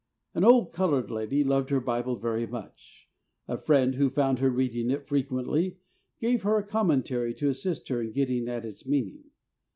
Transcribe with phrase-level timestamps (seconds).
[0.33, 3.07] An old colored lady loved her Bible very much.
[3.47, 5.77] A friend who found her reading it frequently,
[6.19, 9.25] gave her a commentary to assist her in getting at its meaning.